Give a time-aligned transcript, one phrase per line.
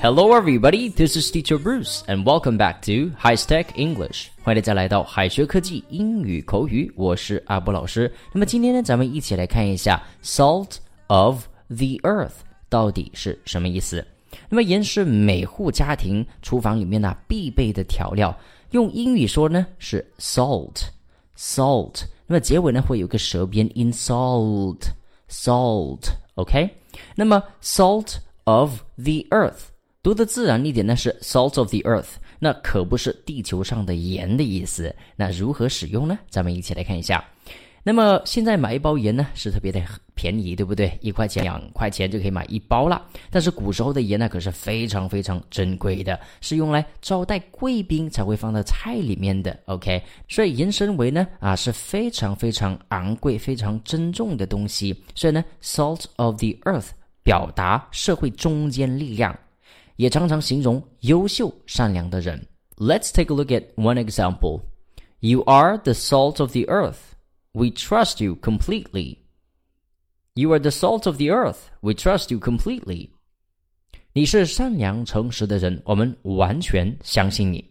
[0.00, 0.88] Hello, everybody.
[0.88, 4.28] This is Teacher Bruce, and welcome back to High Tech English.
[4.42, 8.10] 欢迎大家来到海学科技英语口语，我是阿波老师。
[8.32, 10.76] 那么今天呢，咱们一起来看一下 “salt
[11.08, 12.40] of the earth”
[12.70, 14.02] 到底是什么意思。
[14.48, 18.34] 那么盐是每户家庭厨房里面呢必备的调料，
[18.70, 22.04] 用英语说呢是 salt，salt。
[22.26, 23.92] 那么结尾呢会有个舌边音
[26.35, 26.69] ok
[27.15, 29.69] 那么 salt of the earth
[30.01, 36.17] 读的自然一点呢是 salt of the earth 那可不是地球上的盐的意思那如何使用呢？
[36.29, 37.23] 咱们一起来看一下。
[37.87, 39.79] 那么现在买一包盐呢是特别的
[40.15, 40.97] 便宜，对不对？
[41.01, 42.99] 一块钱、两块钱就可以买一包了。
[43.29, 49.55] 但是古时候的盐呢可是非常非常珍贵的，是用来招待贵宾才会放到菜里面的。
[49.65, 54.99] OK，所以盐身为呢啊是非常非常昂贵、非常珍重的东西。
[55.13, 56.87] 所以呢，salt of the earth
[57.21, 59.37] 表达社会中坚力量。
[59.97, 62.43] 也常常形容优秀、善良的人。
[62.77, 64.61] Let's take a look at one example.
[65.19, 67.14] You are the salt of the earth.
[67.55, 69.19] We trust you completely.
[70.33, 71.69] You are the salt of the earth.
[71.79, 73.11] We trust you completely.
[74.11, 77.63] 你是善良诚实的人，我们完全相信你。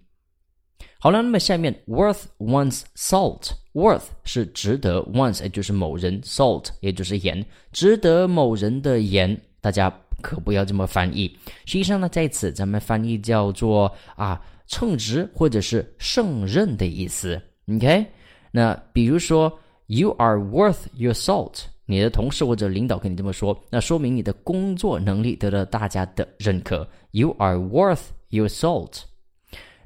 [0.98, 3.50] 好了，那么下面 worth one's salt。
[3.74, 9.38] worth 是值得，one's 也就是某人，salt 也就是盐，值得某人的盐。
[9.60, 11.28] 大家可不要这么翻译。
[11.66, 17.38] 实际上呢，在此咱们翻译叫做啊称职或者是胜任的意思。
[17.68, 18.06] OK，
[18.50, 26.87] 那比如说 You are worth your salt，你的同事或者领导跟你这么说，那说明你的工作能力得到大家的认可。
[27.11, 29.01] You are worth your salt。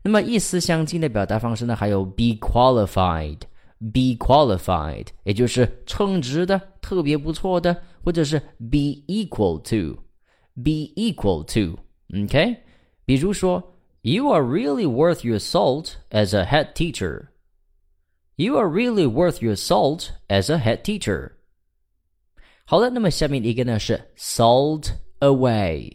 [0.02, 11.78] 那么意思相近的表达方式呢，还有 be qualified。be qualified，也就是称职的、特别不错的，或者是 be equal to。be equal to.
[12.10, 12.58] Okay?
[13.06, 13.62] 比如说,
[14.04, 17.28] you are really worth your salt as a head teacher.
[18.41, 21.33] You are really worth your salt as a head teacher.
[22.65, 25.93] 好的，那么下面一个呢是 salt away。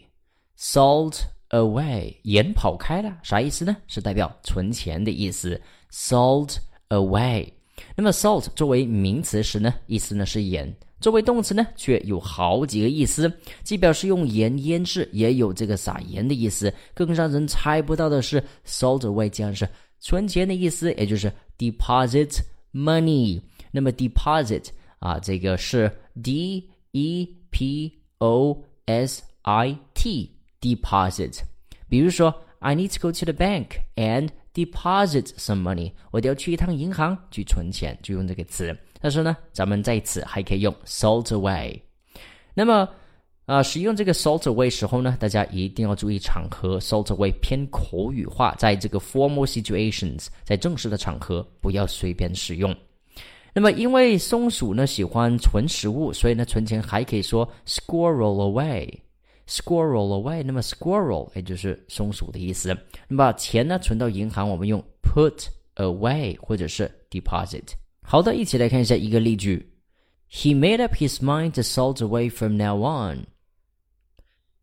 [0.60, 1.22] salt
[1.52, 3.78] away，盐跑开了，啥意思呢？
[3.88, 5.62] 是代表存钱的意思。
[5.90, 6.58] salt
[6.90, 7.48] away。
[7.96, 10.70] 那么 salt 作为名词时呢，意思呢是盐。
[11.00, 13.32] 作为动词呢，却有好几个意思，
[13.64, 16.74] 既表示用盐腌制，也有这个撒盐的意思。
[16.94, 19.66] 更让人猜不到的是，salt away 竟然是
[20.02, 21.32] 存钱的意思，也就是
[21.63, 22.41] deposit
[22.73, 23.43] money。
[23.71, 25.91] 那么 deposit 啊，这个是
[26.23, 31.41] d e p o s i t deposit。
[31.89, 35.93] 比如说，I need to go to the bank and deposit some money。
[36.11, 38.77] 我得要去一趟银行去存钱，就用这个词。
[39.01, 41.81] 但是呢，咱们在此还可以用 salt away。
[42.55, 42.89] 那么，
[43.46, 46.80] 啊，使用这个 salt away 时候呢，大家一定要注意场合。
[46.80, 52.74] salt away 偏口语化，在这个 formal situations，在正式的场合不要随便使用。
[53.54, 58.90] 那么，因为松鼠呢喜欢存食物，所以呢，存钱还可以说 squirrel away。
[59.46, 62.76] squirrel away，那么 squirrel 也就是松鼠的意思。
[63.10, 67.74] 那么钱呢存到银行，我们用 put away 或者是 deposit。
[68.02, 69.70] 好的，一起来看一下一个例句。
[70.32, 73.26] He made up his mind to salt away from now on.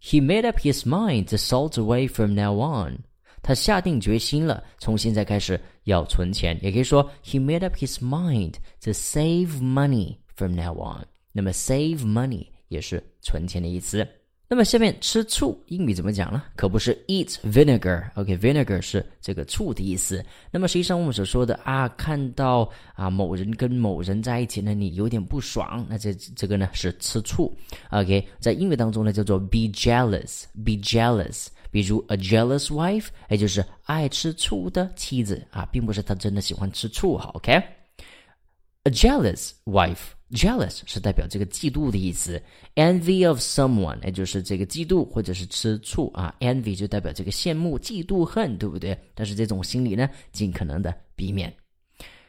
[0.01, 2.99] He made up his mind to salt away from now on.
[3.41, 11.05] 他下定决心了，从现在开始要存钱，也可以说 He made up his mind to save money from now on.
[11.31, 14.07] 那么 save money 也是存钱的意思。
[14.52, 16.42] 那么下面吃醋英语怎么讲呢？
[16.56, 20.24] 可不是 eat vinegar，OK，vinegar 是这个醋的意思。
[20.50, 27.56] 那么实际上我们所说的啊，看到啊某人跟某人在一起呢，你有点不爽，那这这个呢是吃醋
[27.90, 31.46] ，OK，在英语当中呢叫做 be jealous，be jealous。
[31.70, 40.19] 比如 a jealous wife，也就是爱吃醋的妻子啊，并不是他真的喜欢吃醋哈，OK，a jealous wife。
[40.31, 42.41] Jealous 是代表这个嫉妒的意思，
[42.75, 48.97] envy of someone 也就是这个嫉妒或者是吃醋啊，envy 就代表这个羡慕、嫉妒、恨，对不对？
[49.13, 51.53] 但是这种心理呢，尽可能的避免。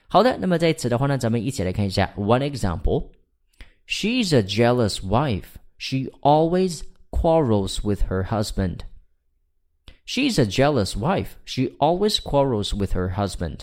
[0.08, 5.56] 好的，那么在此的话呢，咱们一起来看一下 one example。She's a jealous wife.
[5.78, 8.80] She always quarrels with her husband.
[10.06, 11.30] She's a jealous wife.
[11.44, 13.60] She always quarrels with her husband.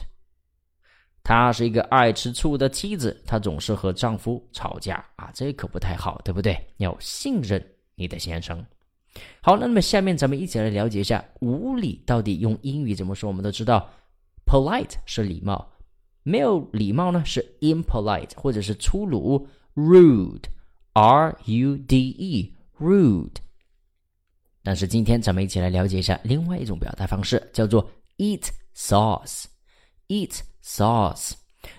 [1.22, 6.58] 她是一个爱吃醋的妻子，她总是和丈夫吵架啊，这可不太好，对不对？
[6.78, 7.62] 要信任
[7.94, 8.64] 你的先生。
[9.42, 13.28] 好，那么下面咱们一起来了解一下无礼到底用英语怎么说。
[13.28, 13.90] 我们都知道
[14.46, 15.70] ，polite 是礼貌，
[16.22, 23.36] 没有礼貌呢是 impolite 或者是粗鲁，rude，r u d e rude。
[24.62, 30.40] 但是今天咱们一起来了解一下另外一种表达方式，叫做 eat sauce，eat。
[30.67, 31.31] eat sauce。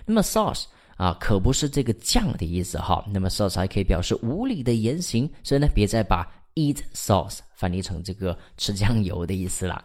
[0.05, 0.65] 那么 sauce
[0.97, 3.05] 啊，可不是这个酱的意思哈。
[3.11, 6.25] 那么 sauce 还可以表示无理的言行，所以呢，别再把
[6.55, 9.83] eat sauce 翻译成这个吃酱油的意思了。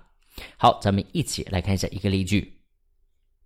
[0.56, 2.60] 好，咱们一起来看一下一个例句。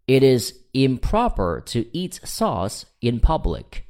[0.06, 3.84] It is improper to eat sauce in public.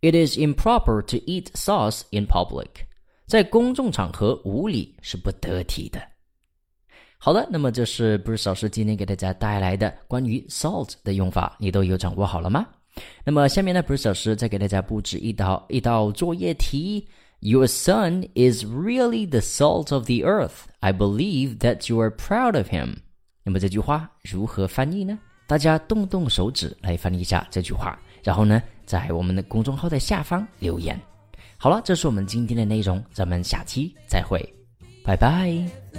[0.00, 2.86] It is improper to eat sauce in public.
[3.26, 6.02] 在公众场合无礼是不得体的。
[7.21, 12.65] 好的，那么这是 Bruce 老师今天给大家带来的关于 salt 的用法，你都有掌握好了吗？
[13.25, 17.05] 那么下面呢，Bruce 老师再给大家布置一道一道作业题。
[17.41, 20.63] Your son is really the salt of the earth.
[20.79, 22.99] I believe that you are proud of him.
[23.43, 25.19] 那么这句话如何翻译呢？
[25.45, 30.97] 大家动动手指来翻译一下这句话，然后呢，在我们的公众号的下方留言。
[31.57, 34.41] 好了，这是我们今天的内容，咱们下期再会，
[35.03, 35.98] 拜拜。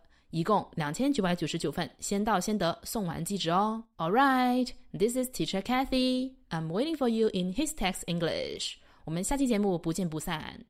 [0.31, 3.83] 一共两千九百九十九份，先到先得，送完即止哦。
[3.97, 6.33] All right, this is Teacher Kathy.
[6.49, 8.75] I'm waiting for you in His Text English.
[9.05, 10.65] 我们下期节目不见不散。